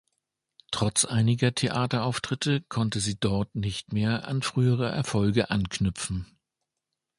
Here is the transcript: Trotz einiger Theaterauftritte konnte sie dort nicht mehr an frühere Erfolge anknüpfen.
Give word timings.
Trotz 0.71 1.05
einiger 1.05 1.53
Theaterauftritte 1.53 2.61
konnte 2.69 2.99
sie 2.99 3.19
dort 3.19 3.53
nicht 3.53 3.93
mehr 3.93 4.27
an 4.27 4.41
frühere 4.41 4.89
Erfolge 4.89 5.51
anknüpfen. 5.51 6.25